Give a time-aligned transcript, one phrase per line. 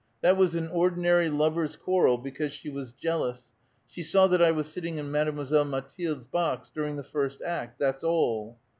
[0.21, 3.51] That was an ordinary lover's quarrel because she was jealous;
[3.85, 8.03] she saw that I was sitting iu Mademoiselle Mathilde's box during the first act; that's
[8.03, 8.57] all."